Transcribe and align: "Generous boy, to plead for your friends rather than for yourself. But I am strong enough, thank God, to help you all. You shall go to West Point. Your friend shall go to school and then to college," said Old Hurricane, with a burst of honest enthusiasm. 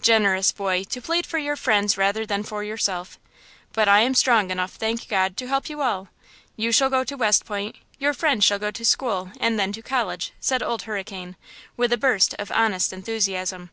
"Generous 0.00 0.52
boy, 0.52 0.84
to 0.84 1.02
plead 1.02 1.26
for 1.26 1.36
your 1.36 1.54
friends 1.54 1.98
rather 1.98 2.24
than 2.24 2.42
for 2.42 2.64
yourself. 2.64 3.18
But 3.74 3.88
I 3.88 4.00
am 4.00 4.14
strong 4.14 4.50
enough, 4.50 4.72
thank 4.72 5.06
God, 5.06 5.36
to 5.36 5.48
help 5.48 5.68
you 5.68 5.82
all. 5.82 6.08
You 6.56 6.72
shall 6.72 6.88
go 6.88 7.04
to 7.04 7.14
West 7.14 7.44
Point. 7.44 7.76
Your 7.98 8.14
friend 8.14 8.42
shall 8.42 8.58
go 8.58 8.70
to 8.70 8.84
school 8.86 9.32
and 9.38 9.60
then 9.60 9.72
to 9.74 9.82
college," 9.82 10.32
said 10.40 10.62
Old 10.62 10.84
Hurricane, 10.84 11.36
with 11.76 11.92
a 11.92 11.98
burst 11.98 12.32
of 12.38 12.50
honest 12.52 12.90
enthusiasm. 12.90 13.68